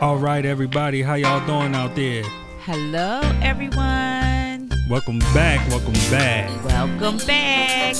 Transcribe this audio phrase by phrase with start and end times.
[0.00, 2.22] All right, everybody, how y'all doing out there?
[2.64, 4.70] Hello, everyone.
[4.88, 5.68] Welcome back.
[5.68, 6.48] Welcome back.
[6.64, 7.94] Welcome back.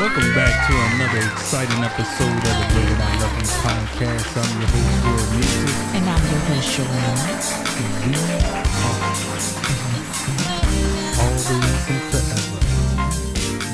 [0.00, 4.34] Welcome back to another exciting episode of the Way That I Love You podcast.
[4.34, 5.78] I'm your host, Will Music.
[5.94, 7.22] And I'm your host, Sherona.
[7.78, 8.66] And we are
[11.22, 12.58] always and forever.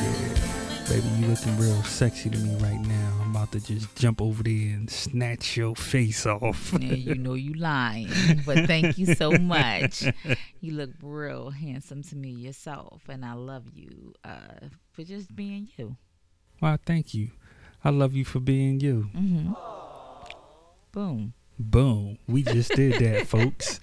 [0.04, 3.19] Yeah, baby, you looking real sexy to me right now.
[3.40, 6.74] About to just jump over there and snatch your face off.
[6.78, 8.10] Yeah, you know you lying,
[8.44, 10.04] but thank you so much.
[10.60, 15.68] You look real handsome to me yourself, and I love you uh, for just being
[15.78, 15.96] you.
[16.60, 17.30] Well, thank you.
[17.82, 19.08] I love you for being you.
[19.16, 19.52] Mm-hmm.
[20.92, 21.32] Boom.
[21.58, 22.18] Boom.
[22.28, 23.80] We just did that, folks.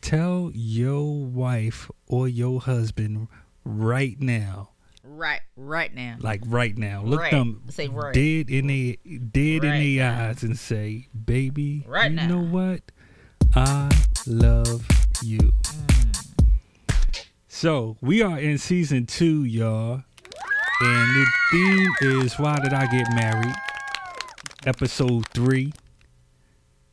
[0.00, 3.28] Tell your wife or your husband
[3.64, 4.70] right now.
[5.08, 6.16] Right, right now.
[6.20, 7.02] Like right now.
[7.02, 7.30] Look Right.
[7.30, 8.12] them Say right.
[8.12, 10.28] dead in the dead in the now.
[10.28, 12.26] eyes and say, Baby, Right you now.
[12.28, 12.82] know what?
[13.54, 13.90] I
[14.26, 14.86] love
[15.22, 15.38] you.
[15.38, 17.26] Mm.
[17.48, 20.02] So we are in season two, y'all.
[20.82, 21.88] And the theme
[22.22, 23.54] is Why Did I Get Married?
[24.66, 25.72] Episode three.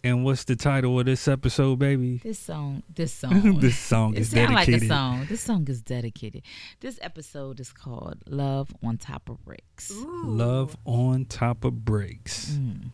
[0.06, 2.18] And what's the title of this episode, baby?
[2.22, 3.60] This song, this song.
[3.62, 4.84] this song It is sounds like dedicated.
[4.84, 5.26] a song.
[5.30, 6.42] This song is dedicated.
[6.82, 12.52] This episode is called "Love on Top of Bricks." Love on top of bricks.
[12.52, 12.90] Mm.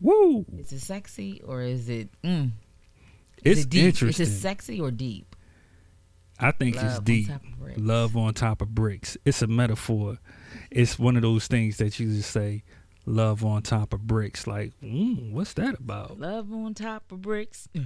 [0.00, 0.44] Woo!
[0.56, 2.10] Is it sexy or is it?
[2.22, 2.52] Mm,
[3.42, 3.84] It's it deep?
[3.86, 4.22] interesting.
[4.26, 5.34] Is it sexy or deep?
[6.38, 7.28] I think Love it's deep.
[7.58, 7.80] bricks.
[7.80, 9.16] Love on top of bricks.
[9.24, 10.18] It's a metaphor.
[10.70, 12.62] It's one of those things that you just say,
[13.06, 14.46] love on top of bricks.
[14.46, 16.20] Like, mm, what's that about?
[16.20, 17.68] Love on top of bricks.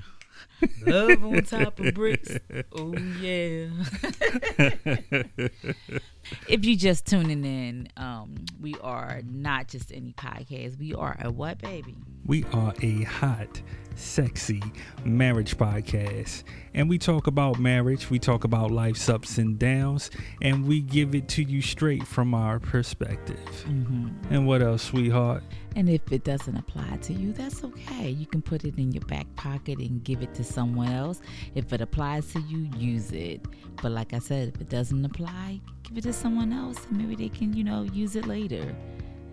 [0.86, 2.34] Love on top of bricks.
[2.72, 3.68] Oh yeah.
[6.48, 10.78] if you just tuning in, um, we are not just any podcast.
[10.78, 11.96] We are a what, baby?
[12.26, 13.60] We are a hot,
[13.96, 14.62] sexy
[15.04, 16.44] marriage podcast.
[16.74, 20.10] And we talk about marriage, we talk about life's ups and downs,
[20.40, 23.38] and we give it to you straight from our perspective.
[23.62, 25.42] hmm And what else, sweetheart?
[25.76, 28.10] And if it doesn't apply to you, that's okay.
[28.10, 31.20] You can put it in your back pocket and give it to someone else.
[31.54, 33.44] If it applies to you, use it.
[33.80, 37.14] But like I said, if it doesn't apply, give it to someone else and maybe
[37.16, 38.74] they can, you know, use it later.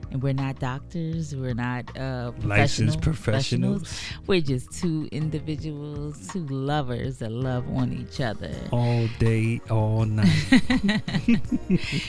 [0.09, 4.01] And we're not doctors, we're not uh, Licensed professional- professionals.
[4.25, 8.55] We're just two individuals, two lovers that love on each other.
[8.71, 10.61] All day, all night.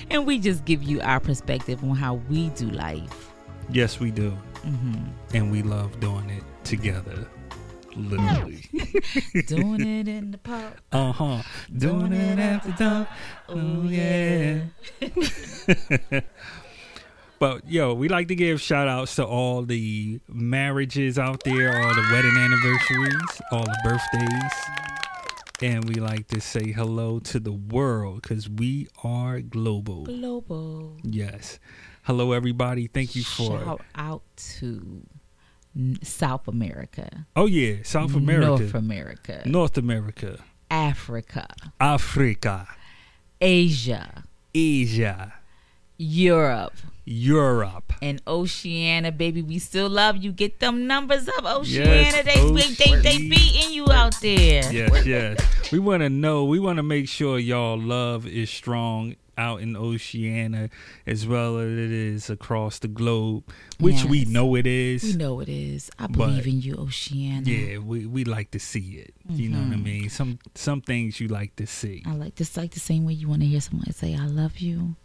[0.11, 3.33] and we just give you our perspective on how we do life.
[3.71, 4.31] yes, we do.
[4.63, 4.95] hmm
[5.35, 7.27] And we love doing it together.
[7.97, 8.65] Literally.
[9.47, 10.81] Doing it in the park.
[10.93, 11.43] Uh huh.
[11.77, 13.09] Doing it after dark.
[13.49, 14.61] Oh, yeah.
[17.41, 21.95] But yo, we like to give shout outs to all the marriages out there, all
[21.95, 24.53] the wedding anniversaries, all the birthdays.
[25.63, 30.05] And we like to say hello to the world because we are global.
[30.05, 30.97] Global.
[31.05, 31.61] Yes.
[32.03, 32.89] Hello, everybody.
[32.89, 33.61] Thank you for.
[33.61, 34.23] Shout out
[34.59, 35.07] to N-
[36.03, 37.77] South America, Oh, yeah.
[37.85, 38.47] South America.
[38.47, 40.39] North America, North America.
[40.71, 41.47] Africa,
[41.81, 42.67] Africa.
[43.41, 44.25] Asia,
[44.55, 45.35] Asia.
[46.01, 46.75] Europe,
[47.05, 47.93] Europe.
[48.01, 49.43] and Oceania, baby.
[49.43, 50.31] We still love you.
[50.31, 52.03] Get them numbers up, Oceania.
[52.03, 54.71] Yes, they, they, they, they beating you out there.
[54.73, 55.73] Yes, yes.
[55.73, 56.45] We want to know.
[56.45, 60.69] We want to make sure y'all love is strong out in Oceania
[61.07, 63.45] as well as it is across the globe,
[63.79, 65.03] which we know it is.
[65.05, 65.91] We know it is.
[65.99, 67.55] I believe in you, Oceania.
[67.55, 69.15] Yeah, we, we like to see it.
[69.31, 69.83] You know what I Mhm.
[69.85, 70.11] mean?
[70.11, 72.03] Some some things you like to see.
[72.05, 74.59] I like just like the same way you want to hear someone say "I love
[74.59, 74.97] you."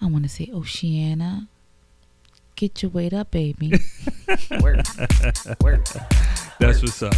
[0.00, 1.48] I want to say Oceania.
[2.56, 3.72] Get your weight up, baby.
[4.60, 4.76] work,
[5.60, 5.84] work,
[6.60, 7.14] That's what's up.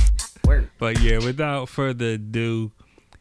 [0.47, 0.71] work.
[0.79, 2.73] But yeah, without further ado,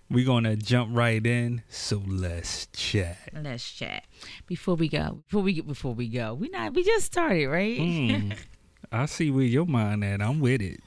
[0.09, 1.63] we're gonna jump right in.
[1.69, 3.17] So let's chat.
[3.33, 4.03] Let's chat
[4.47, 5.23] before we go.
[5.27, 7.79] Before we get before we go, we not we just started, right?
[7.79, 8.37] Mm,
[8.91, 10.21] I see where your mind at.
[10.21, 10.79] I'm with it.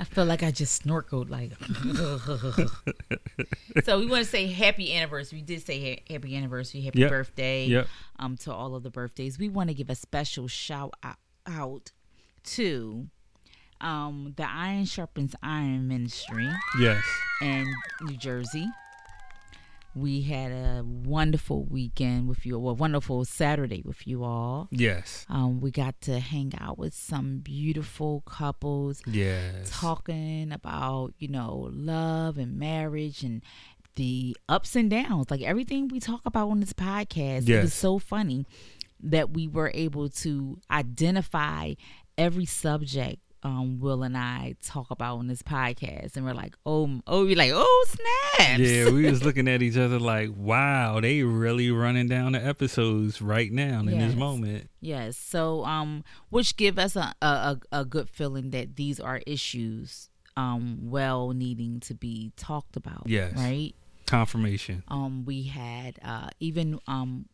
[0.00, 1.52] I feel like I just snorkeled like.
[3.84, 5.38] so we want to say happy anniversary.
[5.38, 7.10] We did say happy anniversary, happy Yep.
[7.10, 7.66] birthday.
[7.66, 7.88] Yep.
[8.18, 11.16] Um, to all of the birthdays, we want to give a special shout out,
[11.46, 11.92] out
[12.44, 13.08] to
[13.80, 16.48] um the Iron Sharpens Iron Ministry
[16.80, 17.04] Yes.
[17.40, 17.66] in
[18.02, 18.66] New Jersey.
[19.94, 24.68] We had a wonderful weekend with you, well, wonderful Saturday with you all.
[24.70, 25.26] Yes.
[25.28, 29.70] Um, we got to hang out with some beautiful couples Yes.
[29.72, 33.42] talking about you know love and marriage and
[33.96, 37.98] the ups and downs like everything we talk about on this podcast it was so
[37.98, 38.46] funny
[39.02, 41.74] that we were able to identify
[42.16, 47.00] every subject um, Will and I talk about on this podcast, and we're like, oh,
[47.06, 48.60] oh, we're like, oh, snaps.
[48.60, 53.22] Yeah, we was looking at each other like, wow, they really running down the episodes
[53.22, 54.08] right now in Yes.
[54.10, 54.70] this moment.
[54.80, 55.16] Yes.
[55.16, 60.08] So, um, which give us a, a a a good feeling that these are issues,
[60.36, 63.04] um, well needing to be talked about.
[63.06, 63.34] Yes.
[63.36, 63.74] Right.
[64.06, 64.82] Confirmation.
[64.88, 67.26] Um, we had uh even um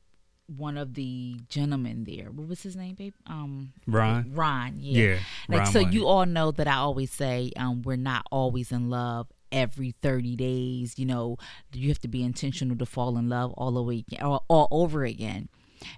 [0.46, 2.30] one of the gentlemen there.
[2.30, 3.14] What was his name, babe?
[3.26, 4.32] Um, Ron?
[4.34, 4.74] Ron.
[4.78, 5.04] Yeah.
[5.04, 5.18] Yeah.
[5.48, 8.90] Like Ron so, you all know that I always say, um, we're not always in
[8.90, 10.98] love every 30 days.
[10.98, 11.38] You know,
[11.72, 15.04] you have to be intentional to fall in love all the way all, all over
[15.04, 15.48] again.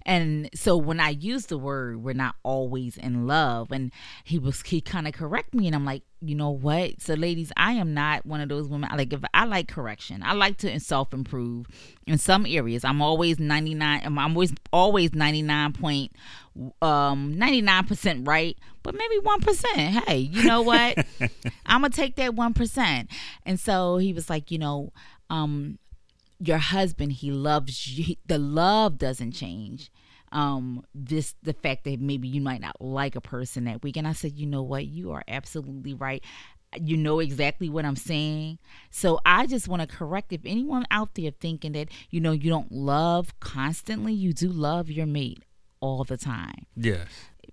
[0.04, 3.72] And so when I use the word, we're not always in love.
[3.72, 3.92] And
[4.24, 7.00] he was he kind of correct me, and I'm like, you know what?
[7.00, 8.90] So ladies, I am not one of those women.
[8.90, 11.66] I like if I like correction, I like to self improve
[12.06, 12.84] in some areas.
[12.84, 14.02] I'm always 99.
[14.04, 16.12] I'm always always 99 point
[16.80, 20.96] um 99% right but maybe 1% hey you know what
[21.66, 23.08] i'm gonna take that 1%
[23.44, 24.92] and so he was like you know
[25.28, 25.78] um
[26.38, 29.90] your husband he loves you the love doesn't change
[30.32, 33.96] um this the fact that maybe you might not like a person that week.
[33.96, 34.86] And i said you know what?
[34.86, 36.22] You are absolutely right.
[36.78, 38.58] You know exactly what i'm saying.
[38.90, 42.50] So i just want to correct if anyone out there thinking that you know you
[42.50, 45.42] don't love constantly you do love your mate
[45.80, 46.66] all the time.
[46.74, 47.06] Yes.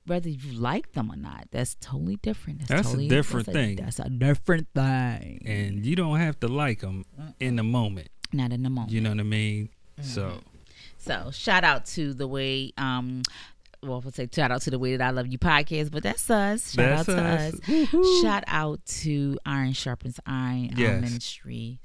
[0.08, 2.68] whether you like them or not that's totally different.
[2.68, 3.76] That's a totally, different that's a- thing.
[3.78, 5.44] that's a different thing.
[5.46, 7.06] And you don't have to like them
[7.40, 8.10] in the moment.
[8.34, 9.70] Not in the moment You know what I mean?
[10.00, 10.10] Mm-hmm.
[10.10, 10.40] So,
[10.98, 13.22] So shout out to the way um
[13.82, 16.30] well we'll say shout out to the way that I love you podcast, but that's
[16.30, 16.72] us.
[16.74, 17.54] Shout That's out to us.
[17.54, 17.60] us.
[17.68, 18.22] Woo-hoo.
[18.22, 21.02] Shout out to Iron Sharpens Iron um, Yes.
[21.02, 21.78] Ministries.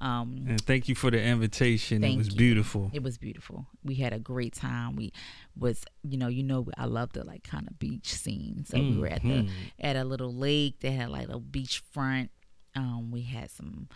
[0.00, 2.02] Um and thank you for the invitation.
[2.02, 2.36] It was you.
[2.36, 2.90] beautiful.
[2.94, 3.66] it was beautiful.
[3.84, 4.96] We had a great time.
[4.96, 5.12] We
[5.58, 8.64] was you know, you know I love the like kind of beach scene.
[8.66, 9.50] So we were at the Mhm.
[9.80, 12.30] at a little lake that had like a beach front.
[12.76, 13.88] Um we had some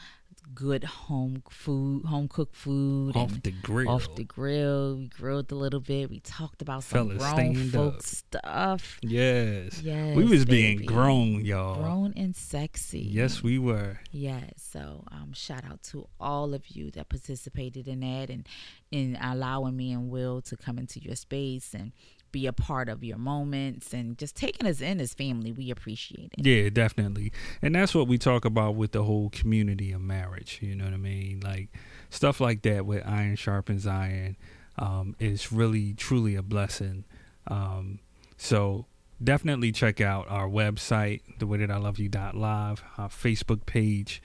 [0.55, 3.88] good home food, home cooked food Off the grill.
[3.91, 4.96] off the grill.
[4.96, 6.11] We grilled a little bit.
[6.11, 8.02] We talked about some Fellas, grown folk up.
[8.02, 8.99] stuff.
[9.02, 9.81] yes.
[9.82, 11.82] Yes, we was being grown, y'all.
[11.82, 13.00] grown and sexy.
[13.00, 14.00] Yes, we were.
[14.11, 14.52] Yes.
[14.56, 18.46] So, um, shout out to all of you that participated in that and
[18.91, 21.93] in allowing me and Will to come into your space and
[22.34, 25.52] be a part of your moments and just taking us in as family.
[25.52, 26.44] We appreciate it.
[26.44, 27.32] Yeah, definitely.
[27.62, 30.58] And that's what we talk about with the whole community of marriage.
[30.60, 31.40] You know what I mean?
[31.44, 31.69] Like
[32.10, 34.36] stuff like that with iron sharpens iron
[34.76, 37.04] um, is really, truly a blessing.
[37.46, 38.00] Um,
[38.36, 38.86] so
[39.22, 44.20] definitely check out our website, the way that I love you live, our Facebook page,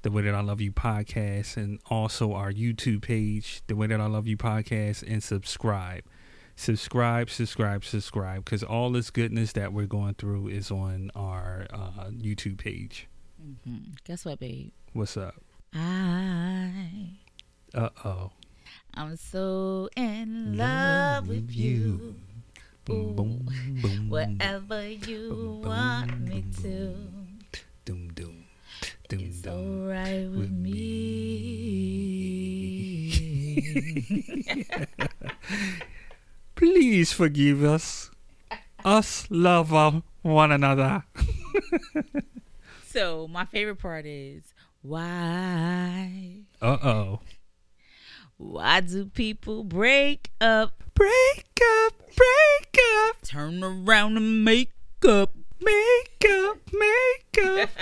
[0.00, 4.00] the way that I love you podcast, and also our YouTube page, the way that
[4.00, 6.04] I love you podcast, and subscribe
[6.56, 12.06] subscribe, subscribe, subscribe, because all this goodness that we're going through is on our uh,
[12.10, 13.08] YouTube page.
[13.64, 14.72] hmm Guess what, babe?
[14.92, 15.34] What's up?
[15.74, 17.16] I
[17.74, 18.30] Uh oh.
[18.94, 22.16] I'm so in love with you.
[22.84, 23.46] Boom, boom,
[23.80, 24.08] boom.
[24.10, 26.94] Whatever you Boom, want me to,
[27.84, 28.44] Doom, doom,
[29.08, 29.88] doom, it's doom.
[29.88, 30.78] alright with with me.
[36.62, 38.08] Please forgive us.
[38.84, 41.02] Us love our- one another.
[42.86, 46.36] so my favorite part is why?
[46.60, 47.20] Uh oh.
[48.36, 52.78] Why do people break up, Break up, break
[53.08, 54.70] up, turn around and make
[55.08, 55.34] up?
[55.60, 57.70] make up, make up.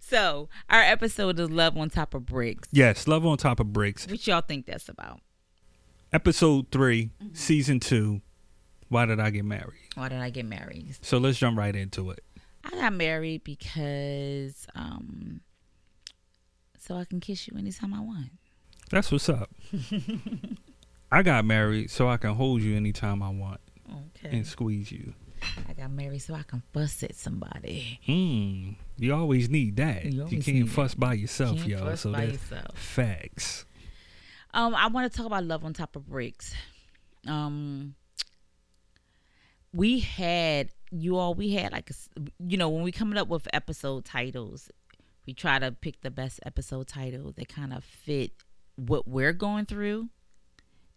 [0.00, 2.66] So our episode is love on top of bricks.
[2.72, 4.06] yes, love on top of bricks.
[4.06, 5.20] What y'all think that's about?
[6.12, 7.34] Episode 3 Mm-hmm.
[7.34, 8.20] season two.
[8.88, 9.74] Why did I get married?
[9.94, 10.96] Why did I get married?
[11.02, 12.24] So let's jump right into it.
[12.64, 15.40] I got married because um
[16.78, 18.30] so I can kiss you anytime I want.
[18.90, 19.50] That's what's up.
[21.12, 23.60] I got married so I can hold you anytime I want
[23.90, 24.36] Okay.
[24.36, 25.12] and squeeze you.
[25.68, 28.00] I got married so I can fuss at somebody.
[28.06, 28.72] Hmm.
[28.96, 30.04] You always need that.
[30.06, 31.84] You You, can't fuss by yourself, Can't y'all.
[31.86, 32.78] fuss So by that's yourself.
[32.78, 33.64] facts.
[34.54, 36.54] Um, I want to talk about love on top of bricks.
[37.26, 37.94] Um,
[39.74, 41.34] we had you all.
[41.34, 41.94] We had like a
[42.46, 44.70] you know when we coming up with episode titles,
[45.26, 48.32] we try to pick the best episode title that kind of fit
[48.76, 50.08] what we're going through,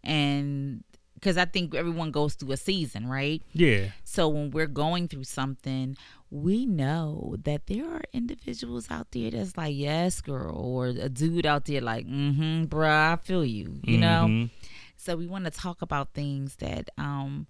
[0.04, 0.84] and
[1.22, 3.44] because I think everyone goes through a season, right?
[3.54, 3.90] Yeah.
[4.04, 5.96] So when we're going through something,
[6.32, 11.46] we know that there are individuals out there that's like, yes, girl, or a dude
[11.46, 14.26] out there like, mm-hmm, bruh, I feel you, you know?
[14.30, 14.50] Mhm.
[14.98, 17.48] So we want to talk about things that um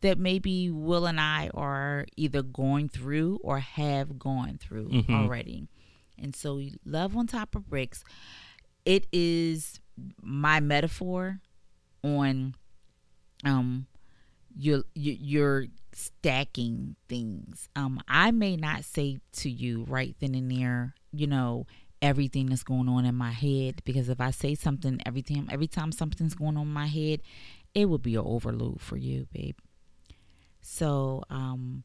[0.00, 5.10] that maybe Will and I are either going through or have gone through Mhm.
[5.10, 5.66] already.
[6.18, 8.04] And so, love on top of bricks,
[8.84, 9.80] it is
[10.22, 11.40] my metaphor
[12.02, 12.54] on
[13.44, 13.86] um
[14.56, 17.68] you're you- you're stacking things.
[17.76, 21.66] Um, I may not say to you right then and there, you know,
[22.00, 25.68] everything that's going on in my head because if I say something every time every
[25.68, 27.22] time something's going on in my head,
[27.74, 29.56] it would be an overload for you, babe.
[30.60, 31.84] So, um,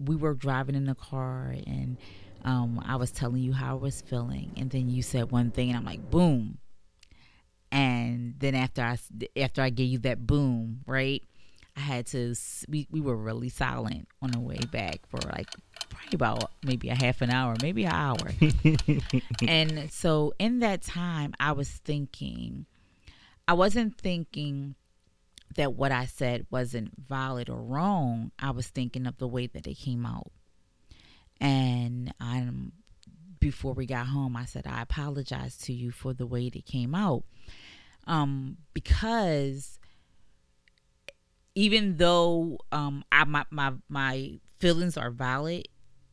[0.00, 1.98] we were driving in the car and
[2.44, 5.70] um, I was telling you how I was feeling, and then you said one thing,
[5.70, 6.58] and I'm like, boom.
[7.74, 8.98] And then after I
[9.36, 11.22] after I gave you that boom, right?
[11.76, 12.36] I had to.
[12.68, 15.48] We we were really silent on the way back for like
[15.88, 18.30] probably about maybe a half an hour, maybe an hour.
[19.48, 22.66] and so in that time, I was thinking,
[23.48, 24.76] I wasn't thinking
[25.56, 28.30] that what I said wasn't valid or wrong.
[28.38, 30.30] I was thinking of the way that it came out.
[31.40, 32.72] And I'm
[33.40, 36.64] before we got home, I said I apologize to you for the way that it
[36.64, 37.24] came out,
[38.06, 39.78] um, because
[41.54, 45.68] even though um, I my, my my feelings are valid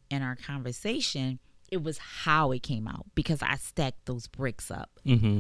[0.10, 1.40] in our conversation,
[1.72, 5.40] it was how it came out because I stacked those bricks up Mm-hmm.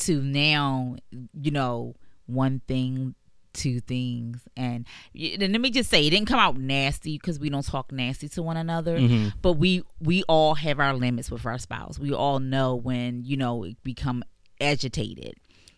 [0.00, 0.96] to now,
[1.32, 1.94] you know,
[2.26, 3.14] one thing,
[3.52, 7.48] two things, and, and let me just say, it didn't come out nasty because we
[7.48, 8.98] don't talk nasty to one another.
[8.98, 9.28] Mm-hmm.
[9.42, 11.98] But we we all have our limits with our spouse.
[11.98, 14.22] We all know when you know it become
[14.60, 15.34] agitated.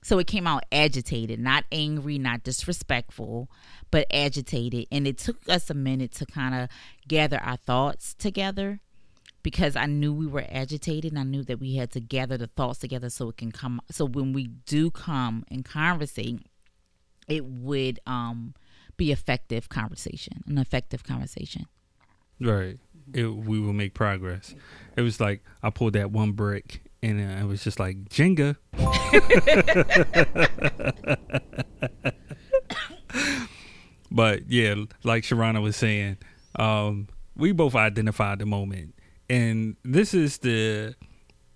[0.07, 3.51] So it came out agitated, not angry, not disrespectful,
[3.91, 4.87] but agitated.
[4.93, 6.69] And it took us a minute to kind of
[7.09, 8.79] gather our thoughts together
[9.43, 12.47] because I knew we were agitated and I knew that we had to gather the
[12.47, 16.39] thoughts together so it can come so when we do come and conversate
[17.27, 18.55] it would um
[18.97, 21.67] be effective conversation an effective conversation
[22.41, 22.79] Right.
[23.13, 24.55] It, we will make progress.
[24.97, 28.57] It was like I pulled that one brick and I was just like Jenga.
[34.11, 36.17] but yeah, like Sherona was saying,
[36.57, 38.95] um, we both identified the moment,
[39.29, 40.95] and this is the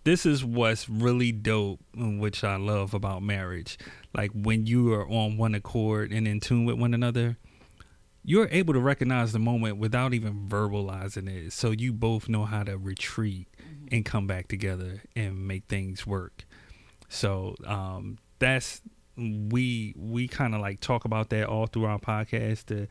[0.05, 3.79] this is what's really dope, which I love about marriage.
[4.15, 7.37] Like when you are on one accord and in tune with one another,
[8.31, 11.53] you're able to recognize the moment without even verbalizing it.
[11.53, 13.49] So you both know how to retreat
[13.91, 16.45] and come back together and make things work.
[17.09, 18.83] So um, that's
[19.17, 22.67] we we kind of like talk about that all through our podcast.
[22.67, 22.87] To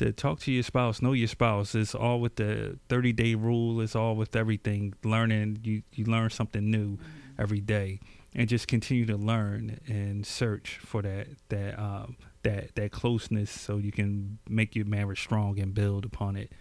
[0.00, 1.74] to talk to your spouse, know your spouse.
[1.74, 3.80] It's all with the thirty day rule.
[3.80, 4.92] It's all with everything.
[5.02, 6.98] Learning you you learn something new
[7.38, 8.00] every day,
[8.34, 13.76] and just continue to learn and search for that that um, that that closeness, so
[13.78, 16.52] you can make your marriage strong and build upon it.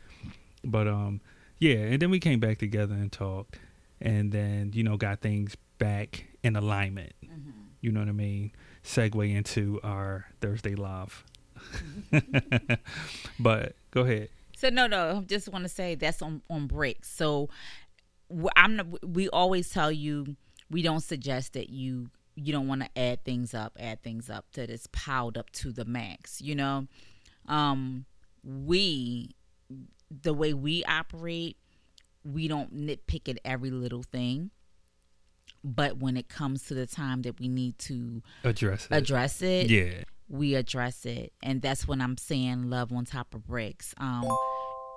[0.64, 1.22] But um,
[1.60, 3.60] yeah, and then we came back together and talked,
[4.02, 7.14] and then you know got things back in alignment.
[7.82, 8.52] You know what I mean?
[8.84, 11.24] Segue into our Thursday live.
[13.40, 14.30] but go ahead.
[14.58, 15.20] So no, no.
[15.20, 17.10] I just want to say that's on on bricks.
[17.12, 17.50] So
[18.56, 18.76] I'm.
[18.78, 20.36] not- We always tell you
[20.70, 24.46] we don't suggest that you you don't want to add things up, add things up
[24.54, 26.42] that is piled up to the max.
[26.42, 26.88] You know,
[27.48, 28.06] um,
[28.44, 29.36] we
[30.22, 31.58] the way we operate,
[32.24, 34.52] we don't nitpick at every little thing.
[35.64, 38.92] But when it comes to the time that we need to Address it.
[38.96, 40.04] address it, Yeah.
[40.28, 44.26] we address it and that's when i'm saying love on top of bricks um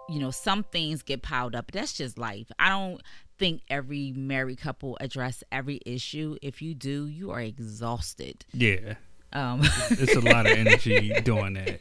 [0.09, 3.01] you know some things get piled up that's just life i don't
[3.39, 8.95] think every married couple address every issue if you do you are exhausted Yeah.
[9.33, 11.81] um It's a lot of energy doing that.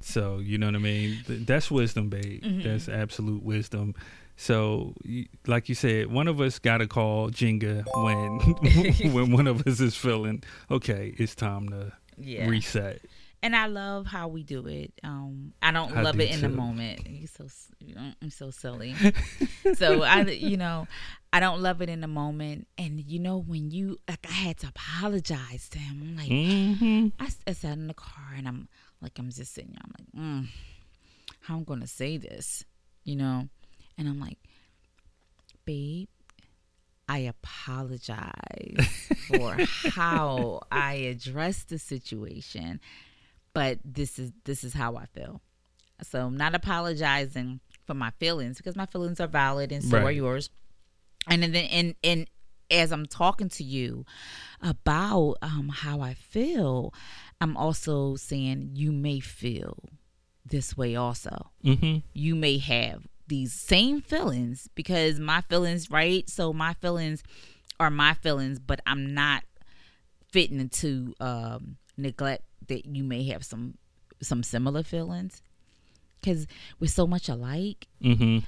[0.00, 1.18] So you know what I mean.
[1.28, 2.42] That's wisdom, babe.
[2.62, 3.94] That's absolute wisdom.
[4.38, 4.94] So,
[5.46, 9.80] like you said, one of us got to call Jenga when when one of us
[9.80, 11.14] is feeling okay.
[11.18, 13.00] It's time to yeah reset.
[13.42, 14.92] And i love how we do it.
[15.02, 17.08] Um i don't I love do it in the moment.
[17.08, 17.46] You so
[18.22, 18.94] i'm so silly.
[19.74, 20.86] So i you know
[21.32, 22.66] i don't love it in the moment.
[22.78, 26.00] And you know when you like i had to apologize to him.
[26.02, 28.68] I'm like hmm I, I sat in the car and I'm
[29.00, 29.82] like, I'm just sitting there.
[29.84, 30.48] I'm like, mm,
[31.42, 32.64] how I'm going to say this,
[33.04, 33.48] you know?
[33.98, 34.38] And I'm like,
[35.64, 36.08] babe,
[37.08, 42.80] I apologize for how I addressed the situation,
[43.56, 45.40] but this is this is how I feel.
[46.02, 50.12] So I'm not apologizing for my feelings because my feelings are valid and so are
[50.12, 50.50] yours.
[51.26, 52.26] And then and and
[52.70, 54.04] as I'm talking to you
[54.60, 56.92] about um, how I feel,
[57.40, 59.78] I'm also saying you may feel
[60.44, 61.50] this way also.
[61.64, 62.00] Mm-hmm.
[62.12, 66.28] You may have these same feelings because my feelings, right?
[66.28, 67.22] So my feelings
[67.80, 69.44] are my feelings, but I'm not
[70.30, 73.78] fitting into um, neglect that you may have some
[74.20, 75.42] some similar feelings.
[76.20, 76.46] Because
[76.80, 77.86] we're so much alike.
[78.02, 78.38] Mm-hmm.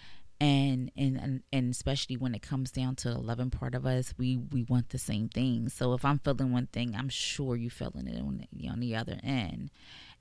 [0.40, 4.14] and, and and and especially when it comes down to the loving part of us
[4.16, 5.68] we we want the same thing.
[5.68, 8.94] So if i'm feeling one thing i'm sure you're feeling it on the, on the
[8.96, 9.70] other end.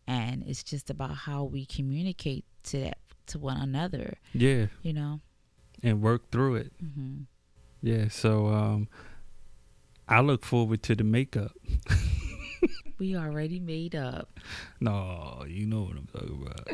[0.07, 4.17] And it's just about how we communicate to that to one another.
[4.33, 5.19] Yeah, you know?
[5.83, 6.71] And work through it.
[6.79, 7.23] hmm
[7.81, 8.87] Yeah, so um,
[10.07, 11.51] I look forward to the makeup.
[12.99, 14.29] we already made up
[14.79, 16.67] No, you know what I'm talking about.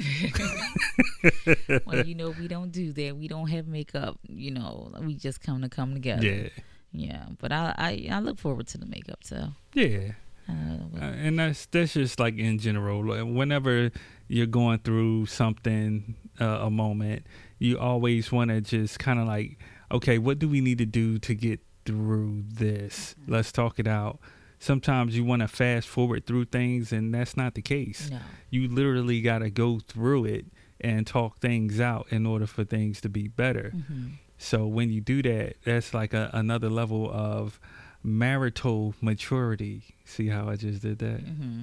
[1.85, 5.41] well you know we don't do that we don't have makeup you know we just
[5.41, 6.49] come to come together yeah,
[6.91, 9.47] yeah but i i, I look forward to the makeup too.
[9.73, 10.11] yeah.
[10.49, 10.53] uh,
[10.99, 13.05] and that's that's just like in general.
[13.05, 13.91] Like, Whenever
[14.27, 17.25] you're going through something, uh, a moment,
[17.59, 19.57] you always want to just kind of like,
[19.91, 23.15] okay, what do we need to do to get through this?
[23.27, 24.19] Let's talk it out.
[24.63, 28.09] Sometimes you want to fast forward through things, and that's not the case.
[28.09, 30.45] no You literally got to go through it
[30.79, 33.71] and talk things out in order for things to be better.
[33.71, 34.05] hmm
[34.37, 37.59] So when you do that, that's like a, another level of
[38.03, 39.95] marital maturity.
[40.05, 41.19] See how I just did that?
[41.19, 41.61] hmm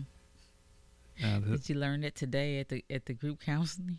[1.24, 3.98] Uh, the- Did you learn it today at the at the group counseling?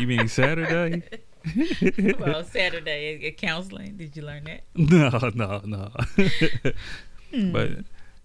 [0.00, 1.02] you mean Saturday?
[2.18, 3.96] well, Saturday at, at counseling.
[3.96, 4.62] Did you learn that?
[4.74, 5.84] No, no, no.
[7.32, 7.52] Hmm.
[7.52, 7.70] but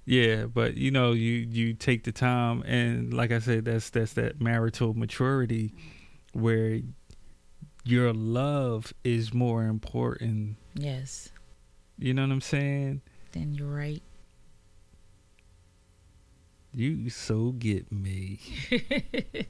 [0.05, 4.13] yeah, but you know, you you take the time, and like I said, that's that's
[4.13, 5.73] that marital maturity
[6.33, 6.81] where
[7.83, 10.57] your love is more important.
[10.73, 11.29] yes,
[11.97, 13.01] You know what I'm saying?
[13.31, 14.01] then you're right.
[16.73, 18.39] You so get me.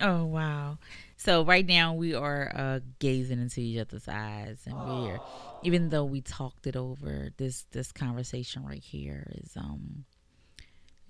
[0.00, 0.78] Oh wow!
[1.24, 5.20] So right now we are uh, gazing into each other's eyes, and we're
[5.62, 10.04] even though we talked it over, this this conversation right here is um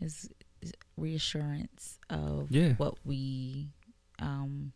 [0.01, 0.29] is,
[0.61, 2.75] is reassurance of Yeah.
[2.75, 3.71] what we
[4.19, 4.73] um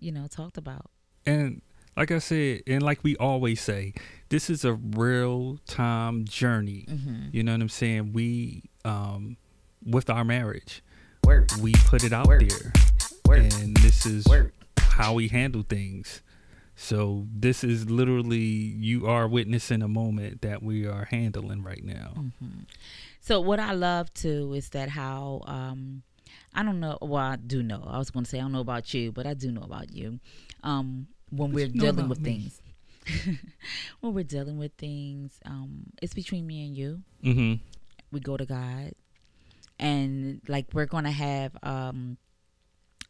[0.00, 0.90] you know talked about.
[1.24, 1.62] And
[1.96, 3.94] like I said, and like we always say,
[4.28, 6.84] this is a real time journey.
[6.88, 7.28] Mm-hmm.
[7.30, 8.12] You know what I'm saying?
[8.12, 9.36] We, um,
[9.82, 10.82] with our marriage,
[11.24, 12.42] Work, we put it out Work.
[12.48, 12.72] there,
[13.34, 14.52] and this is work.
[14.78, 16.22] how we handle things.
[16.74, 22.12] So this is literally you are witnessing a moment that we are handling right now.
[22.40, 22.64] hmm
[23.20, 26.02] So what I love too is that how um
[26.54, 27.82] I don't know well I do know.
[27.86, 30.20] I was gonna say I don't know about you, but I do know about you.
[30.62, 32.30] Um when we're you dealing with me?
[32.30, 32.60] things.
[34.00, 37.02] when we're dealing with things, um, it's between me and you.
[37.22, 37.54] hmm
[38.12, 38.92] We go to God.
[39.78, 42.16] And like we're gonna have um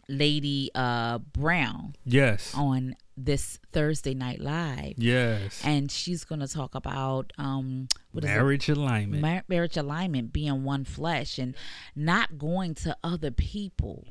[0.09, 2.53] Lady uh Brown Yes.
[2.55, 4.95] on this Thursday night live.
[4.99, 5.62] Yes.
[5.64, 8.35] And she's gonna talk about um what is it?
[8.35, 9.23] Marriage alignment.
[9.23, 11.55] Mar- marriage alignment being one flesh and
[11.95, 14.07] not going to other people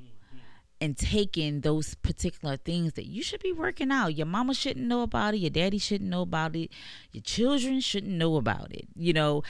[0.81, 4.09] and taking those particular things that you should be working out.
[4.15, 5.38] Your mama shouldn't know about it.
[5.38, 6.69] Your daddy shouldn't know about it.
[7.13, 9.41] Your children shouldn't know about it you know.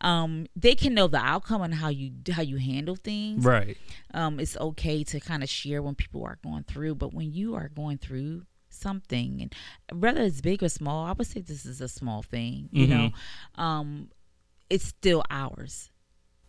[0.00, 3.44] Um, they can know the outcome and how you how you handle things.
[3.44, 3.76] Right.
[4.12, 7.54] um, it's okay to kind of share when people are going through but when you
[7.54, 11.80] are going through something and whether it's big or small i would say this is
[11.80, 12.90] a small thing you Mhm.
[12.90, 13.12] know
[13.62, 14.10] um,
[14.68, 15.90] it's still ours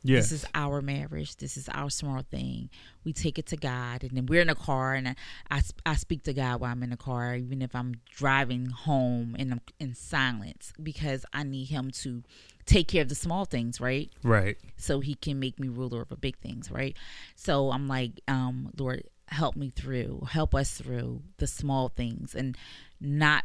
[0.06, 0.30] Yes.
[0.30, 1.38] this is our marriage.
[1.38, 2.70] This is our small thing.
[3.04, 5.15] We take it to god and then we're in a car and I,
[5.52, 9.36] I, I speak to god while i'm in the car even if i'm driving home
[9.38, 12.24] and i'm in silence because i need him to
[12.65, 14.12] take care of the small things right?
[14.24, 14.58] Right.
[14.78, 16.98] so he can make me ruler over big things right?
[17.36, 20.28] So i'm like um lord help me through.
[20.30, 22.58] Help us through the small things and
[23.00, 23.44] not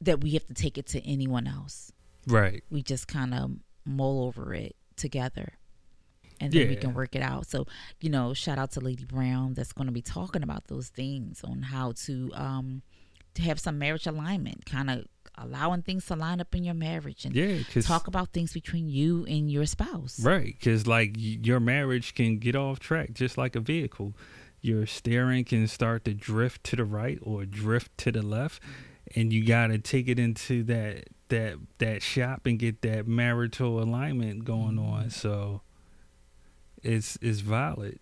[0.00, 1.90] that we have to take it to anyone else.
[2.26, 2.62] Right.
[2.70, 3.50] we just kind of
[3.84, 5.52] mull over it together
[6.40, 7.66] and then we can work it out so
[8.00, 11.42] you know shout out to lady brown that's going to be talking about those things
[11.44, 12.82] on how to um
[13.34, 15.04] to have some marriage alignment kind of
[15.36, 17.58] allowing things to line up in your marriage and Yeah.
[17.72, 22.38] Cause talk about things between you and your spouse Right, because like your marriage can
[22.38, 24.14] get off track just like a vehicle.
[24.60, 28.62] Your steering can start to drift to the right or drift to the left,
[29.14, 33.82] and you got to take it into that that that shop and get that marital
[33.82, 34.92] alignment going mm-hmm.
[34.92, 35.10] on.
[35.10, 35.62] So
[36.82, 37.98] it's it's valid.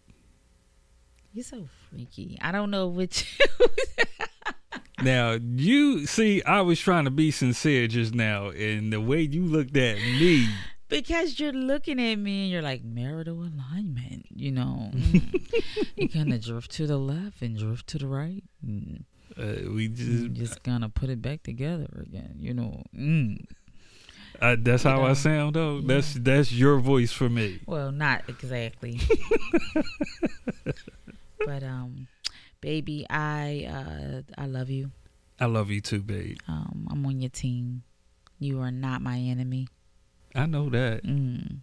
[1.33, 3.38] you're so freaky i don't know which
[5.03, 9.44] Now you see, I was trying to be sincere just now, and the way you
[9.44, 10.46] looked at me,
[10.88, 14.27] because you're looking at me and you're like marital alignment.
[14.31, 14.92] You know,
[15.96, 18.44] you kind of drift to the left and drift to the right.
[18.62, 19.05] And
[19.37, 22.37] Uh, we you just, just gonna put it back together again.
[22.38, 22.83] You know.
[22.97, 23.45] Mm.
[24.40, 25.81] uh, that's how I sound though.
[25.81, 27.61] That's that's your voice for me.
[27.66, 29.01] Well, not exactly.
[31.47, 32.09] but um,
[32.61, 34.90] baby, I uh, I love you.
[35.40, 36.38] I love you too, babe.
[36.47, 37.83] Um, I'm on your team.
[38.38, 39.68] You are not my enemy.
[40.35, 41.05] I know that.
[41.05, 41.59] Mm.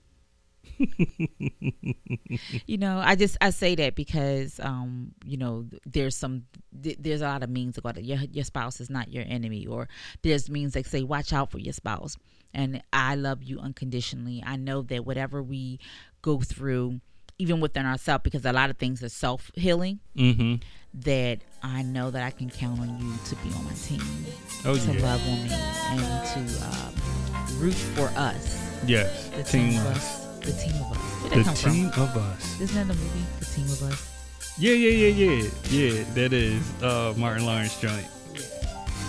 [2.66, 6.46] you know, I just I say that because um, you know, there's some
[6.82, 8.06] th- there's a lot of means about it.
[8.06, 9.90] Your your spouse is not your enemy, or
[10.22, 12.18] there's means like say watch out for your spouse.
[12.54, 14.42] And I love you unconditionally.
[14.46, 15.80] I know that whatever we
[16.22, 17.00] go through,
[17.38, 20.00] even within ourselves, because a lot of things are self healing.
[20.18, 20.56] Mm-hmm.
[21.02, 24.02] That I know that I can count on you to be on my team,
[24.66, 25.04] Oh to yeah.
[25.04, 28.58] love on me, and to um, root for us.
[28.88, 29.30] Yes.
[29.30, 29.98] The team team of us.
[29.98, 30.29] us.
[30.42, 30.98] The team of us.
[31.22, 31.72] Where'd The come from?
[31.74, 32.62] team of us.
[32.62, 33.26] Isn't that the movie?
[33.40, 34.06] The team of us.
[34.58, 36.04] Yeah, yeah, yeah, yeah, yeah.
[36.16, 38.06] That is uh, Martin Lawrence joint.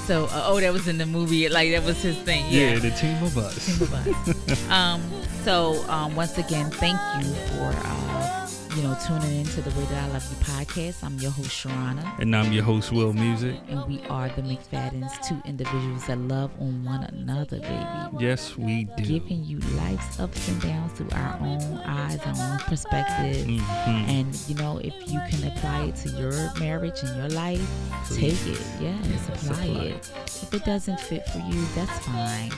[0.06, 1.48] So, uh, oh, that was in the movie.
[1.48, 2.44] Like that was his thing.
[2.48, 2.78] Yeah, Yeah.
[2.80, 3.66] the team of us.
[3.66, 4.68] team of us.
[4.70, 5.02] um.
[5.44, 6.14] So, um.
[6.16, 10.12] Once again, thank you for uh, you know, tuning in to the Way That I
[10.12, 11.02] Love You podcast.
[11.02, 13.56] I'm your host Sherona, And I'm your host, Will Music.
[13.68, 17.86] and we are the McFaddens, two individuals that love on one another, baby.
[18.24, 19.02] Yes, we do.
[19.18, 23.46] Giving you life's ups and downs through our own eyes, our own perspective.
[23.46, 24.08] Mhm.
[24.08, 27.68] And you know, if you can apply it to your marriage and your life,
[28.14, 28.60] take it.
[28.80, 30.10] Yes, apply apply it.
[30.26, 32.52] If it doesn't fit for you, that's fine.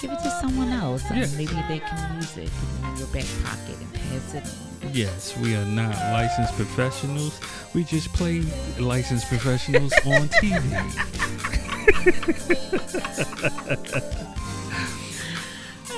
[0.00, 1.02] Give it to someone else.
[1.10, 1.26] and Yeah.
[1.36, 2.50] maybe they can use it
[2.84, 4.94] in your back pocket and pass it on.
[4.94, 7.40] Yes, we are not licensed professionals.
[7.74, 8.42] We just play
[8.78, 10.62] licensed professionals on TV.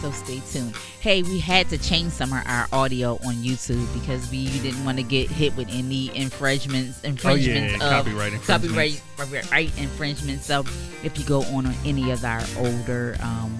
[0.00, 0.74] So stay tuned.
[1.00, 4.96] Hey, we had to change some of our audio on YouTube because we didn't want
[4.96, 7.02] to get hit with any infringements.
[7.04, 9.02] Infringements Oh, yeah, of copyright infringements.
[9.16, 10.46] copyright right infringements.
[10.46, 10.60] So
[11.04, 13.52] if you go on on any of our older um,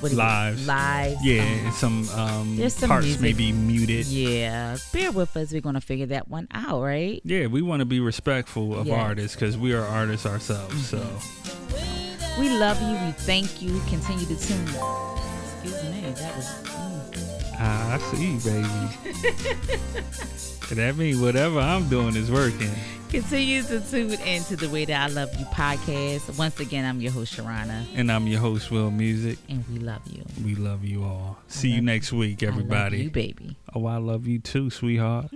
[0.00, 0.12] what?
[0.12, 0.66] Lives.
[0.68, 3.22] lives, Yeah, um, some, um, there's some parts music.
[3.22, 4.06] may be muted.
[4.06, 4.76] yeah.
[4.92, 5.50] Bear with us.
[5.52, 7.20] We're gonna figure that one out, right?
[7.24, 8.96] Yeah, we want to be respectful of Yes.
[9.00, 10.86] artists because we are artists ourselves.
[10.88, 11.04] So.
[12.38, 12.92] We love you.
[13.06, 13.80] We thank you.
[13.88, 15.15] Continue to tune.
[15.66, 16.10] Excuse me.
[16.12, 16.46] That was.
[16.46, 17.52] mm.
[17.58, 18.66] Ah, I see, baby.
[20.74, 22.70] that means whatever I'm doing is working.
[23.08, 26.36] Continue to tune into the Way That I Love You podcast.
[26.38, 29.38] Once again, I'm your host, Sherona, And I'm your host, Will Music.
[29.48, 30.22] and we love you.
[30.44, 31.38] We love you all.
[31.48, 33.02] See you next week, I love everybody.
[33.04, 33.56] you, baby.
[33.74, 35.30] Oh, I love you too, sweetheart.